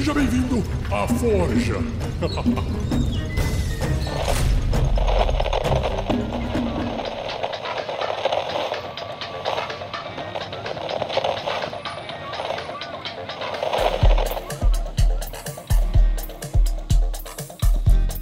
[0.00, 1.76] Seja bem-vindo à Forja.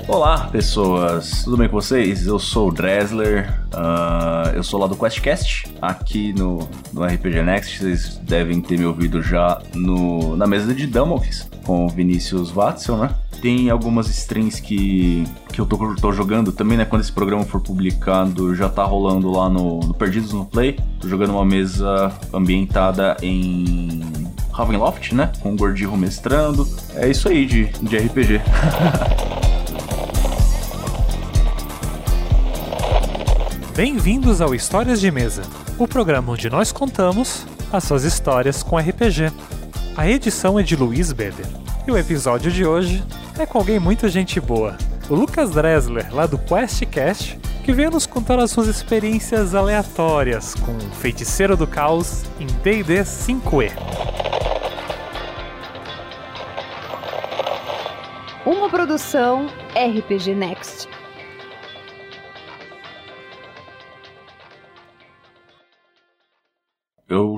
[0.09, 2.27] Olá, pessoas, tudo bem com vocês?
[2.27, 7.78] Eu sou o Dresler, uh, eu sou lá do QuestCast, aqui no, no RPG Next.
[7.78, 12.96] Vocês devem ter me ouvido já no, na mesa de Damocles com o Vinícius Watson,
[12.96, 13.10] né?
[13.41, 16.84] Tem algumas strings que, que eu tô, tô, jogando também, né?
[16.84, 20.78] Quando esse programa for publicado, já tá rolando lá no, no Perdidos no Play.
[21.00, 24.02] Tô jogando uma mesa ambientada em
[24.52, 25.30] Ravenloft, né?
[25.41, 26.66] Com o Gordirro mestrando.
[26.95, 28.41] É isso aí de, de RPG.
[33.78, 35.42] Bem-vindos ao Histórias de Mesa,
[35.78, 39.32] o programa onde nós contamos as suas histórias com RPG.
[39.96, 41.47] A edição é de Luiz Beder
[41.86, 43.03] e o episódio de hoje
[43.39, 44.77] é com alguém muito gente boa,
[45.08, 50.78] o Lucas Dresler, lá do QuestCast, que veio nos contar as suas experiências aleatórias com
[50.97, 53.72] Feiticeiro do Caos em D&D 5e.
[58.44, 60.58] Uma produção RPG Next.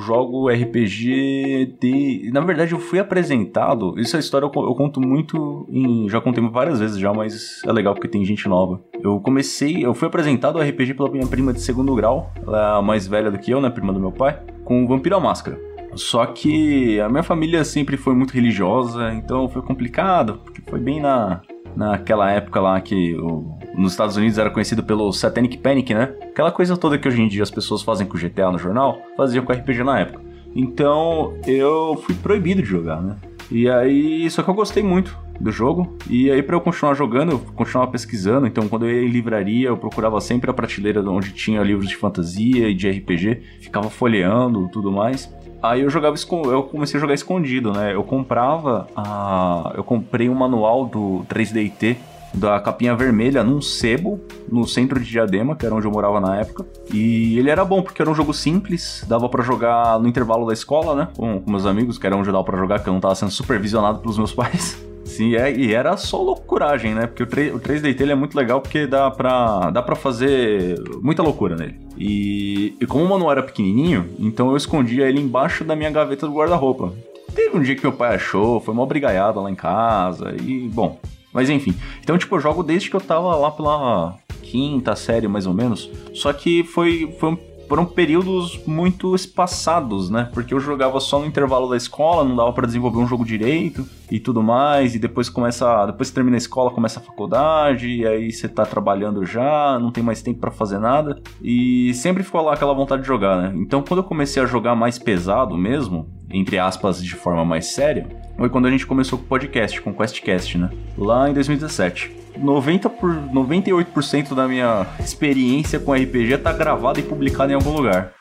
[0.01, 2.31] Jogo RPG de.
[2.33, 3.98] Na verdade, eu fui apresentado.
[3.98, 6.09] Isso é história eu, eu conto muito em.
[6.09, 8.81] Já contei várias vezes já, mas é legal porque tem gente nova.
[9.03, 9.84] Eu comecei.
[9.84, 12.33] Eu fui apresentado ao RPG pela minha prima de segundo grau.
[12.47, 13.71] Ela é mais velha do que eu, né?
[13.71, 14.41] Prima do meu pai.
[14.65, 15.71] Com o Vampiro à Máscara.
[15.95, 21.01] Só que a minha família sempre foi muito religiosa, então foi complicado, porque foi bem
[21.01, 21.41] na,
[21.77, 26.15] naquela época lá que o, nos Estados Unidos era conhecido pelo Satanic Panic, né?
[26.23, 29.45] Aquela coisa toda que hoje em dia as pessoas fazem com GTA no jornal, faziam
[29.45, 30.21] com RPG na época.
[30.55, 33.17] Então eu fui proibido de jogar, né?
[33.51, 35.97] E aí, só que eu gostei muito do jogo.
[36.09, 38.47] E aí, para eu continuar jogando, eu continuava pesquisando.
[38.47, 41.97] Então, quando eu ia em livraria, eu procurava sempre a prateleira onde tinha livros de
[41.97, 45.33] fantasia e de RPG, ficava folheando tudo mais.
[45.62, 47.95] Aí eu jogava eu comecei a jogar escondido, né?
[47.95, 51.97] Eu comprava a eu comprei um manual do 3DT
[52.33, 56.37] da capinha vermelha num sebo no centro de Diadema, que era onde eu morava na
[56.37, 56.65] época.
[56.93, 60.53] E ele era bom porque era um jogo simples, dava para jogar no intervalo da
[60.53, 61.09] escola, né?
[61.17, 63.31] Com, com meus amigos, que era onde dava para jogar, que eu não tava sendo
[63.31, 64.90] supervisionado pelos meus pais.
[65.05, 67.06] Sim, é, e era só loucuragem, né?
[67.06, 70.78] Porque o, 3, o 3DT ele é muito legal porque dá pra, dá pra fazer
[71.03, 71.81] muita loucura nele.
[71.99, 76.27] E, e como o manual era pequenininho, então eu escondia ele embaixo da minha gaveta
[76.27, 76.93] do guarda-roupa.
[77.34, 80.99] Teve um dia que meu pai achou, foi uma brigaiada lá em casa e, bom...
[81.32, 81.72] Mas enfim,
[82.03, 85.88] então tipo, eu jogo desde que eu tava lá pela quinta série mais ou menos.
[86.12, 87.37] Só que foi, foi um
[87.70, 90.28] foram períodos muito espaçados, né?
[90.34, 93.86] Porque eu jogava só no intervalo da escola, não dava para desenvolver um jogo direito
[94.10, 98.04] e tudo mais, e depois começa, depois você termina a escola, começa a faculdade, e
[98.04, 102.42] aí você tá trabalhando já, não tem mais tempo para fazer nada, e sempre ficou
[102.42, 103.53] lá aquela vontade de jogar, né?
[103.54, 108.04] Então quando eu comecei a jogar mais pesado mesmo, entre aspas, de forma mais séria,
[108.37, 110.70] foi quando a gente começou com o podcast, com o QuestCast, né?
[110.98, 112.19] Lá em 2017.
[112.37, 118.13] 90 por 98% da minha experiência com RPG tá gravada e publicada em algum lugar.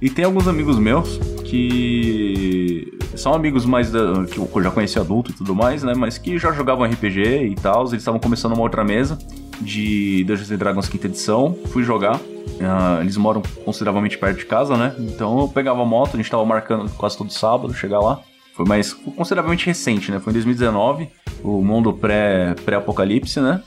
[0.00, 5.30] E tem alguns amigos meus que são amigos mais da, que eu já conheci adulto
[5.30, 5.94] e tudo mais, né?
[5.96, 7.82] Mas que já jogavam RPG e tal.
[7.82, 9.16] Eles estavam começando uma outra mesa
[9.60, 11.56] de Dungeons Dragons quinta edição.
[11.68, 12.18] Fui jogar.
[12.62, 14.94] Uh, eles moram consideravelmente perto de casa, né?
[14.98, 18.20] Então eu pegava a moto, a gente tava marcando quase todo sábado chegar lá.
[18.54, 20.20] Foi mais consideravelmente recente, né?
[20.20, 21.08] Foi em 2019,
[21.42, 23.62] o mundo pré-apocalipse, pré né?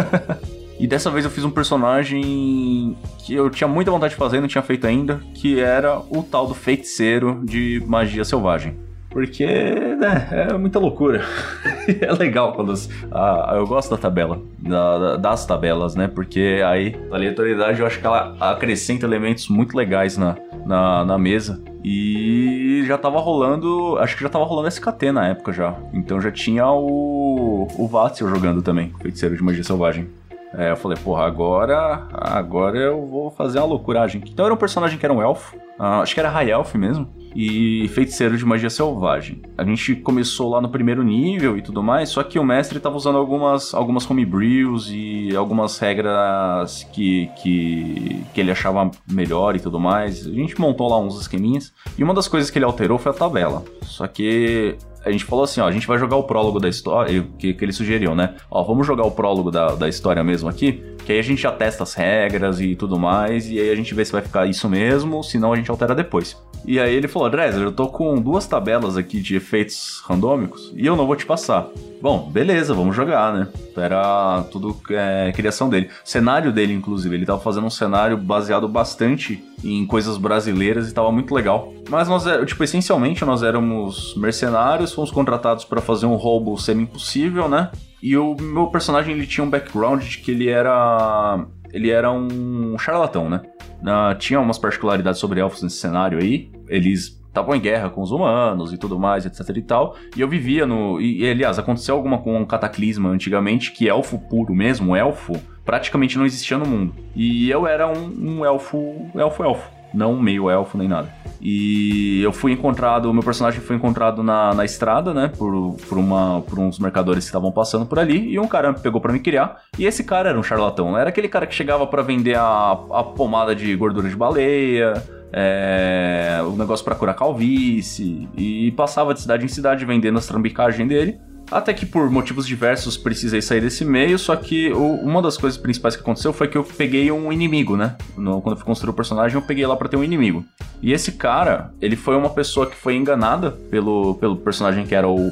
[0.78, 4.48] e dessa vez eu fiz um personagem que eu tinha muita vontade de fazer, não
[4.48, 8.76] tinha feito ainda, que era o tal do feiticeiro de magia selvagem.
[9.16, 11.24] Porque, né, é muita loucura.
[11.88, 12.72] é legal quando.
[12.72, 16.06] As, a, eu gosto da tabela, da, das tabelas, né?
[16.06, 20.36] Porque aí a aleatoriedade eu acho que ela acrescenta elementos muito legais na,
[20.66, 21.62] na, na mesa.
[21.82, 23.96] E já tava rolando.
[24.00, 25.74] Acho que já tava rolando SKT na época já.
[25.94, 27.68] Então já tinha o.
[27.78, 30.08] O Vatsil jogando também, feiticeiro de magia selvagem.
[30.56, 32.06] É, eu falei, porra, agora.
[32.12, 34.22] Agora eu vou fazer uma loucuragem.
[34.26, 35.56] Então era um personagem que era um elfo.
[35.78, 37.06] Uh, acho que era High Elf mesmo
[37.36, 39.42] e feiticeiro de magia selvagem.
[39.58, 42.96] A gente começou lá no primeiro nível e tudo mais, só que o mestre estava
[42.96, 49.78] usando algumas, algumas homebrews e algumas regras que, que, que ele achava melhor e tudo
[49.78, 50.26] mais.
[50.26, 53.14] A gente montou lá uns esqueminhas e uma das coisas que ele alterou foi a
[53.14, 53.62] tabela.
[53.82, 57.26] Só que a gente falou assim, ó, a gente vai jogar o prólogo da história,
[57.38, 58.34] que, que ele sugeriu, né?
[58.50, 61.52] Ó, vamos jogar o prólogo da, da história mesmo aqui, Que aí a gente já
[61.52, 64.68] testa as regras e tudo mais, e aí a gente vê se vai ficar isso
[64.68, 66.36] mesmo, senão a gente altera depois.
[66.66, 70.84] E aí ele falou, Dresler, eu tô com duas tabelas aqui de efeitos randômicos e
[70.84, 71.68] eu não vou te passar.
[72.02, 73.48] Bom, beleza, vamos jogar, né?
[73.76, 75.88] Era tudo é, criação dele.
[76.04, 81.10] Cenário dele, inclusive, ele tava fazendo um cenário baseado bastante em coisas brasileiras e tava
[81.10, 81.72] muito legal.
[81.88, 87.48] Mas nós, é, tipo, essencialmente nós éramos mercenários, fomos contratados para fazer um roubo semi-impossível,
[87.48, 87.70] né?
[88.02, 92.76] E o meu personagem ele tinha um background de que ele era ele era um
[92.78, 93.42] charlatão, né?
[93.82, 96.50] Uh, tinha umas particularidades sobre elfos nesse cenário aí.
[96.68, 99.96] Eles estavam em guerra com os humanos e tudo mais, etc e tal.
[100.16, 101.00] E eu vivia no.
[101.00, 105.34] E, e, aliás, aconteceu alguma com um cataclisma antigamente que elfo puro mesmo, elfo,
[105.64, 106.94] praticamente não existia no mundo.
[107.14, 109.10] E eu era um, um elfo.
[109.14, 111.12] elfo-elfo não meio elfo nem nada.
[111.48, 116.42] E eu fui encontrado, meu personagem foi encontrado na, na estrada, né, por, por, uma,
[116.42, 119.62] por uns mercadores que estavam passando por ali, e um cara pegou para me criar,
[119.78, 123.04] e esse cara era um charlatão, era aquele cara que chegava para vender a, a
[123.04, 124.94] pomada de gordura de baleia,
[125.32, 130.88] é, o negócio para curar calvície, e passava de cidade em cidade vendendo as trambicagens
[130.88, 131.16] dele,
[131.48, 135.56] até que por motivos diversos precisei sair desse meio, só que o, uma das coisas
[135.56, 137.96] principais que aconteceu foi que eu peguei um inimigo, né?
[138.16, 140.44] No, quando eu fui construir o personagem, eu peguei lá para ter um inimigo.
[140.82, 145.08] E esse cara, ele foi uma pessoa que foi enganada pelo, pelo personagem que era
[145.08, 145.30] o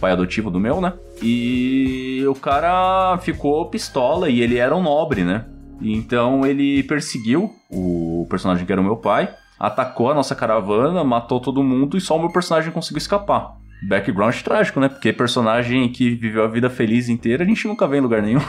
[0.00, 0.92] pai adotivo do meu, né?
[1.22, 5.46] E o cara ficou pistola e ele era um nobre, né?
[5.80, 11.40] Então ele perseguiu o personagem que era o meu pai, atacou a nossa caravana, matou
[11.40, 13.56] todo mundo e só o meu personagem conseguiu escapar
[13.88, 14.88] background trágico, né?
[14.88, 18.40] Porque personagem que viveu a vida feliz inteira, a gente nunca vê em lugar nenhum.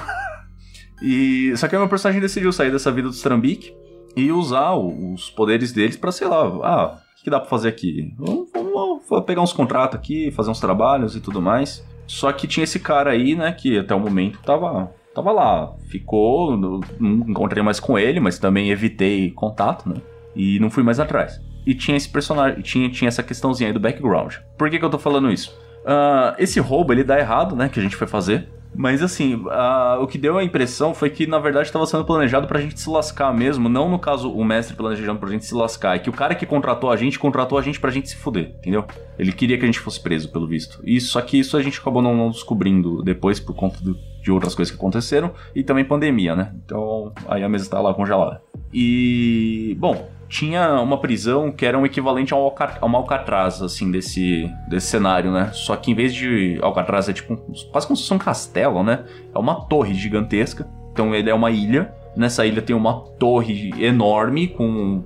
[1.01, 3.73] e só que o meu personagem decidiu sair dessa vida do Strambic
[4.15, 8.13] e usar os poderes deles para sei lá, ah, o que dá para fazer aqui?
[8.17, 11.85] Vamos, vamos, vamos, pegar uns contratos aqui, fazer uns trabalhos e tudo mais.
[12.07, 16.57] Só que tinha esse cara aí, né, que até o momento tava tava lá, ficou,
[16.57, 19.95] não encontrei mais com ele, mas também evitei contato, né?
[20.35, 23.79] E não fui mais atrás e tinha esse personagem, tinha, tinha essa questãozinha aí do
[23.79, 24.35] background.
[24.57, 25.57] Por que, que eu tô falando isso?
[25.81, 27.67] Uh, esse roubo ele dá errado, né?
[27.67, 28.47] Que a gente foi fazer.
[28.77, 32.47] Mas assim, uh, o que deu a impressão foi que na verdade estava sendo planejado
[32.47, 33.69] pra gente se lascar mesmo.
[33.69, 35.95] Não no caso o mestre planejando pra gente se lascar.
[35.95, 38.53] É que o cara que contratou a gente, contratou a gente pra gente se fuder,
[38.59, 38.85] entendeu?
[39.17, 40.79] Ele queria que a gente fosse preso, pelo visto.
[40.83, 44.31] E só que isso a gente acabou não, não descobrindo depois por conta do, de
[44.31, 45.31] outras coisas que aconteceram.
[45.55, 46.51] E também pandemia, né?
[46.65, 48.41] Então aí a mesa tá lá congelada.
[48.73, 49.75] E.
[49.79, 54.87] Bom, tinha uma prisão que era um equivalente ao, Alca ao Alcatraz, assim, desse, desse
[54.87, 55.51] cenário, né?
[55.53, 57.37] Só que em vez de Alcatraz é tipo
[57.71, 59.03] quase como se fosse um castelo, né?
[59.33, 60.67] É uma torre gigantesca.
[60.91, 61.93] Então ele é uma ilha.
[62.15, 65.03] Nessa ilha tem uma torre enorme com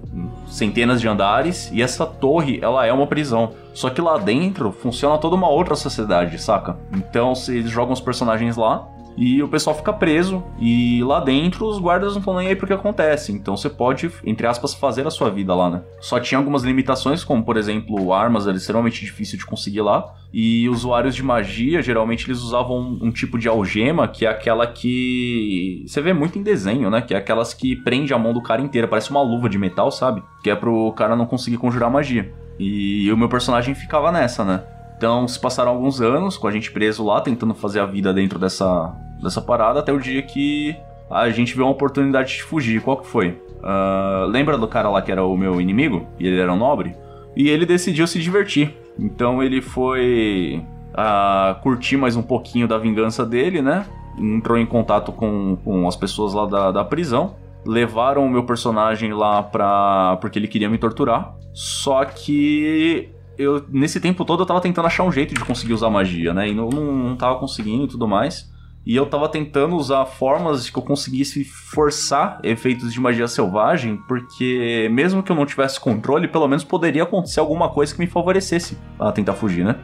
[0.47, 3.53] centenas de andares e essa torre ela é uma prisão.
[3.73, 6.77] Só que lá dentro funciona toda uma outra sociedade, saca?
[6.93, 8.87] Então eles jogam os personagens lá
[9.19, 10.41] e o pessoal fica preso.
[10.57, 13.33] E lá dentro os guardas não estão nem aí porque acontece.
[13.33, 15.81] Então você pode, entre aspas, fazer a sua vida lá, né?
[15.99, 20.15] Só tinha algumas limitações, como por exemplo, armas era extremamente difícil de conseguir lá.
[20.31, 24.65] E usuários de magia, geralmente eles usavam um, um tipo de algema, que é aquela
[24.65, 25.83] que.
[25.85, 27.01] Você vê muito em desenho, né?
[27.01, 29.91] Que é aquelas que prende a mão do cara inteira, parece uma luva de metal,
[29.91, 30.23] sabe?
[30.41, 32.33] Que é pro cara não conseguir conjurar magia.
[32.57, 34.63] E o meu personagem ficava nessa, né?
[34.99, 38.37] Então se passaram alguns anos com a gente preso lá, tentando fazer a vida dentro
[38.37, 40.75] dessa, dessa parada até o dia que
[41.09, 42.81] a gente viu uma oportunidade de fugir.
[42.81, 43.29] Qual que foi?
[43.59, 46.07] Uh, lembra do cara lá que era o meu inimigo?
[46.19, 46.95] E ele era um nobre?
[47.35, 48.75] E ele decidiu se divertir.
[48.97, 53.85] Então ele foi uh, curtir mais um pouquinho da vingança dele, né?
[54.17, 57.35] Entrou em contato com, com as pessoas lá da, da prisão.
[57.65, 60.17] Levaram o meu personagem lá pra.
[60.21, 61.35] porque ele queria me torturar.
[61.53, 65.89] Só que eu, nesse tempo todo, eu tava tentando achar um jeito de conseguir usar
[65.89, 66.49] magia, né?
[66.49, 68.49] E não, não, não tava conseguindo e tudo mais.
[68.85, 74.89] E eu tava tentando usar formas que eu conseguisse forçar efeitos de magia selvagem, porque
[74.91, 78.77] mesmo que eu não tivesse controle, pelo menos poderia acontecer alguma coisa que me favorecesse
[78.97, 79.75] a tentar fugir, né?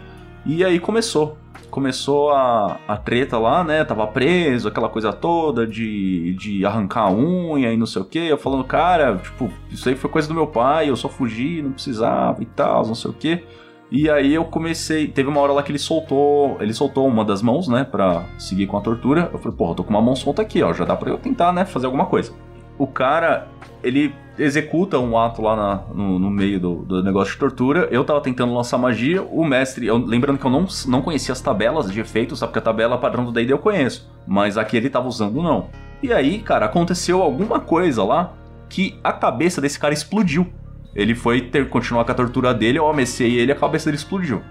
[0.46, 1.38] E aí começou.
[1.72, 3.84] Começou a, a treta lá, né?
[3.84, 8.20] Tava preso, aquela coisa toda de, de arrancar a unha e não sei o que.
[8.20, 11.72] Eu falando, cara, tipo, isso aí foi coisa do meu pai, eu só fugi, não
[11.72, 13.44] precisava e tal, não sei o que.
[13.92, 15.08] E aí eu comecei.
[15.08, 16.58] Teve uma hora lá que ele soltou.
[16.60, 17.84] Ele soltou uma das mãos, né?
[17.84, 19.30] Pra seguir com a tortura.
[19.32, 20.74] Eu falei, porra, eu tô com uma mão solta aqui, ó.
[20.74, 21.66] Já dá pra eu tentar, né?
[21.66, 22.34] Fazer alguma coisa.
[22.78, 23.48] O cara,
[23.84, 27.88] ele executa um ato lá na, no, no, meio do, do, negócio de tortura.
[27.92, 29.22] Eu tava tentando lançar magia.
[29.24, 32.50] O mestre, eu, lembrando que eu não, não conhecia as tabelas de efeitos, sabe?
[32.50, 34.12] Porque a tabela padrão do DD eu conheço.
[34.28, 35.70] Mas aqui ele tava usando, não.
[36.04, 38.34] E aí, cara, aconteceu alguma coisa lá
[38.68, 40.48] que a cabeça desse cara explodiu.
[40.96, 43.98] Ele foi ter continuar com a tortura dele, eu amecei ele e a cabeça dele
[43.98, 44.42] explodiu.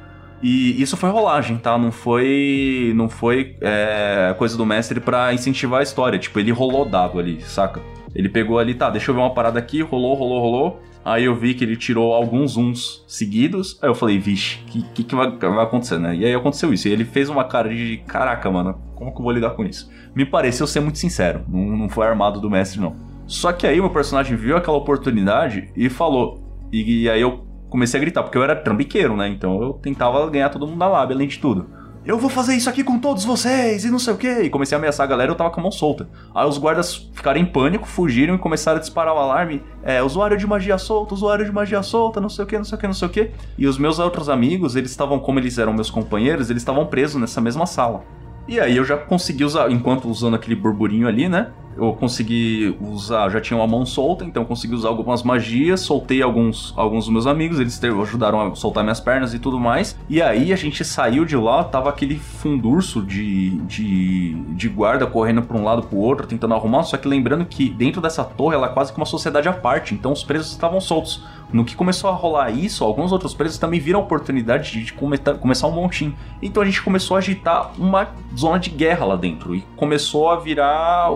[0.43, 1.79] E isso foi rolagem, tá?
[1.79, 2.93] Não foi.
[2.95, 6.19] Não foi é, coisa do mestre para incentivar a história.
[6.19, 7.81] Tipo, ele rolou dado ali, saca?
[8.15, 10.83] Ele pegou ali, tá, deixa eu ver uma parada aqui, rolou, rolou, rolou.
[11.05, 13.79] Aí eu vi que ele tirou alguns uns seguidos.
[13.83, 16.15] Aí eu falei, vixe, o que, que, que vai, vai, acontecer, né?
[16.15, 16.89] E aí aconteceu isso.
[16.89, 19.91] E ele fez uma cara de caraca, mano, como que eu vou lidar com isso?
[20.15, 21.43] Me pareceu ser muito sincero.
[21.49, 22.97] Não, não foi armado do mestre, não.
[23.27, 26.43] Só que aí o meu personagem viu aquela oportunidade e falou.
[26.73, 29.29] E, e aí eu comecei a gritar, porque eu era trambiqueiro, né?
[29.29, 31.67] Então eu tentava ganhar todo mundo na lábia, além de tudo
[32.07, 34.29] eu vou fazer isso aqui com todos vocês e não sei o que.
[34.29, 36.07] E comecei a ameaçar a galera eu tava com a mão solta.
[36.35, 39.63] Aí os guardas ficaram em pânico, fugiram e começaram a disparar o alarme.
[39.83, 42.77] É, usuário de magia solta, usuário de magia solta, não sei o que, não sei
[42.77, 43.31] o que, não sei o que.
[43.57, 47.19] E os meus outros amigos, eles estavam, como eles eram meus companheiros, eles estavam presos
[47.19, 48.05] nessa mesma sala.
[48.47, 51.53] E aí eu já consegui usar, enquanto usando aquele burburinho ali, né?
[51.77, 56.73] Eu consegui usar, já tinha uma mão solta, então consegui usar algumas magias, soltei alguns,
[56.77, 59.99] alguns dos meus amigos, eles ajudaram a soltar minhas pernas e tudo mais.
[60.09, 65.43] E aí a gente saiu de lá, tava aquele fundurso de, de, de guarda correndo
[65.43, 68.55] para um lado para o outro, tentando arrumar, só que lembrando que dentro dessa torre
[68.55, 71.23] ela é quase que uma sociedade à parte, então os presos estavam soltos.
[71.53, 75.67] No que começou a rolar isso, alguns outros presos também viram a oportunidade de começar
[75.67, 76.17] um montinho.
[76.43, 80.37] Então a gente começou a agitar uma zona de guerra lá dentro e começou a
[80.37, 81.11] virar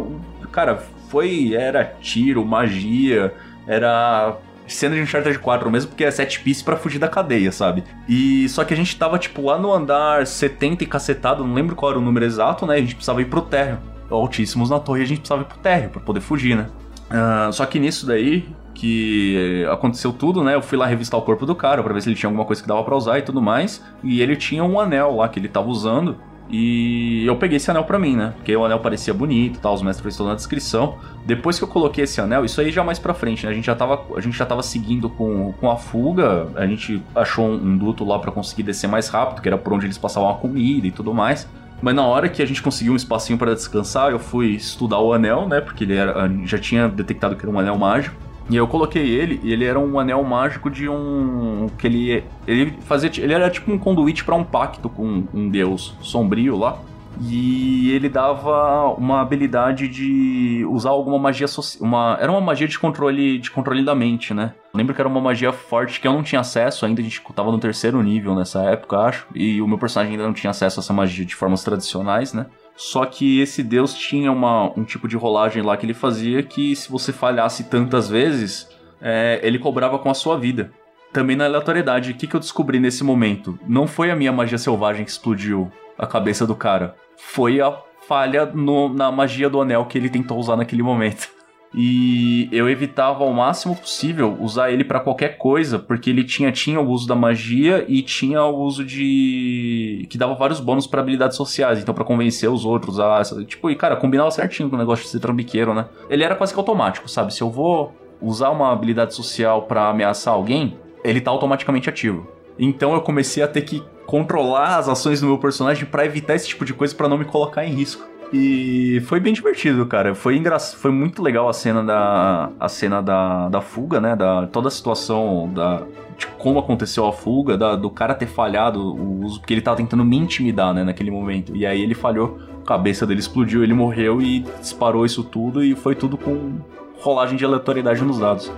[0.49, 1.55] cara, foi.
[1.55, 3.35] Era tiro, magia,
[3.67, 7.85] era cena de Uncharted 4 mesmo, porque é set piece para fugir da cadeia, sabe?
[8.09, 11.75] E só que a gente tava, tipo, lá no andar 70 e cacetado, não lembro
[11.75, 12.75] qual era o número exato, né?
[12.75, 13.79] A gente precisava ir pro térreo.
[14.11, 16.69] Altíssimos na torre, a gente precisava ir pro térreo pra poder fugir, né?
[17.11, 18.47] Uh, só que nisso daí,
[18.79, 20.55] que aconteceu tudo, né?
[20.55, 22.63] Eu fui lá revistar o corpo do cara para ver se ele tinha alguma coisa
[22.63, 23.85] que dava para usar e tudo mais.
[24.05, 26.17] E ele tinha um anel lá que ele tava usando.
[26.49, 28.33] E eu peguei esse anel pra mim, né?
[28.37, 30.97] Porque o anel parecia bonito, tal, os mestres toda na descrição.
[31.27, 33.51] Depois que eu coloquei esse anel, isso aí já mais pra frente, né?
[33.51, 37.03] A gente já tava, a gente já tava seguindo com, com a fuga, a gente
[37.15, 40.31] achou um, duto lá para conseguir descer mais rápido, que era por onde eles passavam
[40.31, 41.49] a comida e tudo mais.
[41.83, 45.13] Mas na hora que a gente conseguiu um espacinho para descansar, eu fui estudar o
[45.13, 45.61] anel, né?
[45.61, 48.28] Porque ele era, já tinha detectado que era um anel mágico.
[48.51, 51.67] E eu coloquei ele, e ele era um anel mágico de um.
[51.79, 52.25] que ele.
[52.47, 53.11] Ele fazia.
[53.19, 56.79] Ele era tipo um conduíte para um pacto com um deus sombrio lá.
[57.21, 61.47] E ele dava uma habilidade de usar alguma magia
[61.81, 64.55] uma Era uma magia de controle de controle da mente, né?
[64.79, 67.51] lembro que era uma magia forte que eu não tinha acesso ainda, a gente tava
[67.51, 69.27] no terceiro nível nessa época, acho.
[69.35, 72.47] E o meu personagem ainda não tinha acesso a essa magia de formas tradicionais, né?
[72.79, 76.77] Só que esse deus tinha uma, um tipo de rolagem lá que ele fazia que
[76.77, 78.69] se você falhasse tantas vezes,
[79.01, 80.71] é, ele cobrava com a sua vida.
[81.13, 83.59] Também na aleatoriedade, o que, que eu descobri nesse momento?
[83.67, 86.95] Não foi a minha magia selvagem que explodiu a cabeça do cara.
[87.17, 91.29] Foi a falha no, na magia do anel que ele tentou usar naquele momento.
[91.75, 96.81] E eu evitava ao máximo possível usar ele para qualquer coisa, porque ele tinha, tinha
[96.81, 100.07] o uso da magia e tinha o uso de.
[100.09, 103.23] que dava vários bônus para habilidades sociais, então para convencer os outros a.
[103.47, 105.87] Tipo, e cara, combinava certinho com o negócio de ser trambiqueiro, né?
[106.09, 107.35] Ele era quase que automático, sabe?
[107.35, 112.27] Se eu vou usar uma habilidade social para ameaçar alguém, ele tá automaticamente ativo.
[112.59, 116.49] Então eu comecei a ter que controlar as ações do meu personagem para evitar esse
[116.49, 118.09] tipo de coisa para não me colocar em risco.
[118.33, 120.15] E foi bem divertido, cara.
[120.15, 120.59] Foi engra...
[120.59, 124.15] foi muito legal a cena da a cena da, da fuga, né?
[124.15, 125.83] Da toda a situação da
[126.19, 129.77] de como aconteceu a fuga, da, do cara ter falhado o uso, porque ele tava
[129.77, 131.55] tentando me intimidar, né, naquele momento.
[131.55, 135.77] E aí ele falhou, a cabeça dele explodiu, ele morreu e disparou isso tudo e
[135.77, 136.59] foi tudo com
[137.01, 138.51] rolagem de aleatoriedade nos dados.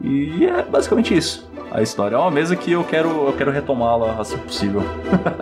[0.00, 1.50] E é basicamente isso.
[1.72, 4.82] A história é uma mesa que eu quero eu quero retomá-la assim possível.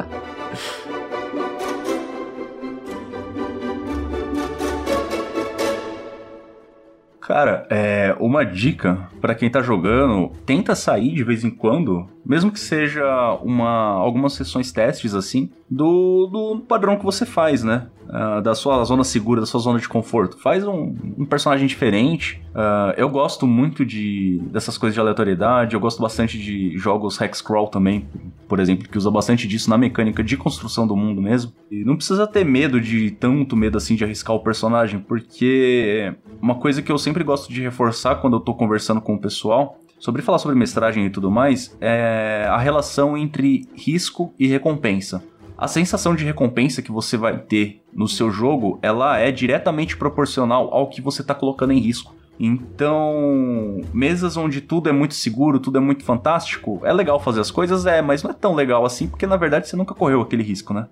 [7.30, 12.50] Cara, é uma dica para quem tá jogando, tenta sair de vez em quando, mesmo
[12.50, 13.04] que seja
[13.42, 17.86] uma algumas sessões testes assim, do, do padrão que você faz, né?
[18.08, 20.36] Uh, da sua zona segura, da sua zona de conforto.
[20.38, 22.42] Faz um, um personagem diferente.
[22.50, 25.74] Uh, eu gosto muito de dessas coisas de aleatoriedade.
[25.74, 28.08] Eu gosto bastante de jogos hexcrawl também,
[28.48, 31.52] por exemplo, que usa bastante disso na mecânica de construção do mundo mesmo.
[31.70, 36.12] E não precisa ter medo de tanto medo assim de arriscar o personagem, porque
[36.42, 39.78] uma coisa que eu sempre gosto de reforçar quando eu tô conversando com o pessoal
[40.00, 45.22] sobre falar sobre mestragem e tudo mais é a relação entre risco e recompensa
[45.60, 50.72] a sensação de recompensa que você vai ter no seu jogo, ela é diretamente proporcional
[50.72, 52.14] ao que você está colocando em risco.
[52.42, 57.50] Então, mesas onde tudo é muito seguro, tudo é muito fantástico, é legal fazer as
[57.50, 60.42] coisas, é, mas não é tão legal assim, porque na verdade você nunca correu aquele
[60.42, 60.88] risco, né?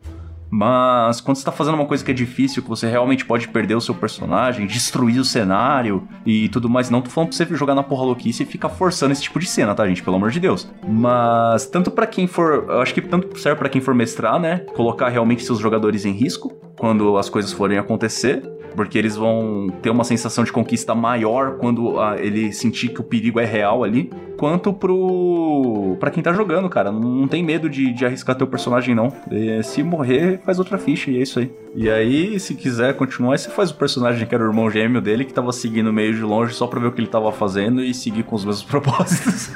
[0.51, 3.75] Mas quando você tá fazendo uma coisa que é difícil, que você realmente pode perder
[3.75, 7.75] o seu personagem, destruir o cenário e tudo mais, não tô falando pra você jogar
[7.75, 10.03] na porra louquice e ficar forçando esse tipo de cena, tá, gente?
[10.03, 10.71] Pelo amor de Deus.
[10.87, 14.59] Mas tanto para quem for, eu acho que tanto serve para quem for mestrar, né?
[14.75, 18.43] Colocar realmente seus jogadores em risco quando as coisas forem acontecer,
[18.75, 23.05] porque eles vão ter uma sensação de conquista maior quando ah, ele sentir que o
[23.05, 27.93] perigo é real ali, quanto pro para quem tá jogando, cara, não tem medo de,
[27.93, 29.13] de arriscar teu personagem não.
[29.31, 31.53] E, se morrer, faz outra ficha e é isso aí.
[31.75, 35.25] E aí, se quiser continuar, você faz o personagem que era o irmão gêmeo dele
[35.25, 37.93] que tava seguindo meio de longe só pra ver o que ele tava fazendo e
[37.93, 39.53] seguir com os mesmos propósitos.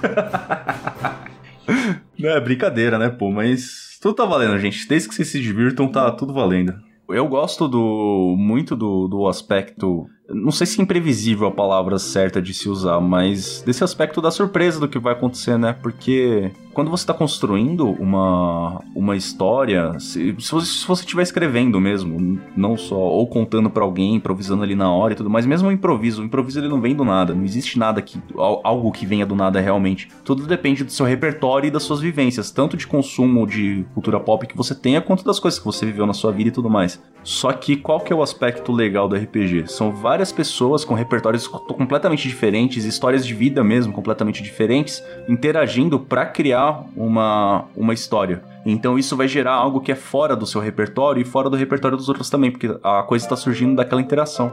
[2.18, 4.86] não é brincadeira, né, pô, mas tudo tá valendo, gente.
[4.88, 6.74] Desde que vocês se divirtam, tá tudo valendo.
[7.08, 12.54] Eu gosto do muito do, do aspecto não sei se imprevisível a palavra certa de
[12.54, 15.72] se usar, mas desse aspecto da surpresa do que vai acontecer, né?
[15.72, 22.40] Porque quando você está construindo uma, uma história, se, se, você, se estiver escrevendo mesmo,
[22.56, 25.72] não só, ou contando para alguém, improvisando ali na hora e tudo mais, mesmo o
[25.72, 29.26] improviso, o improviso ele não vem do nada, não existe nada que, algo que venha
[29.26, 30.08] do nada realmente.
[30.24, 34.46] Tudo depende do seu repertório e das suas vivências, tanto de consumo de cultura pop
[34.46, 37.02] que você tenha, quanto das coisas que você viveu na sua vida e tudo mais.
[37.22, 39.66] Só que qual que é o aspecto legal do RPG?
[39.66, 46.26] São várias pessoas com repertórios completamente diferentes, histórias de vida mesmo completamente diferentes, interagindo para
[46.26, 48.42] criar uma, uma história.
[48.66, 51.96] Então isso vai gerar algo que é fora do seu repertório e fora do repertório
[51.96, 54.52] dos outros também, porque a coisa está surgindo daquela interação.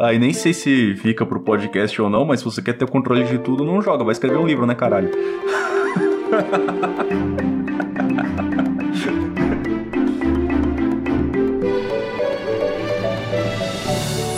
[0.00, 2.84] Aí ah, nem sei se fica pro podcast ou não, mas se você quer ter
[2.84, 5.10] o controle de tudo, não joga, vai escrever um livro, né, caralho?